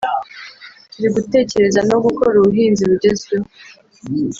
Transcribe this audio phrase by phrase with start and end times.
[0.91, 3.47] “Turi gutekereza no gukora ubuhinzi bugezweho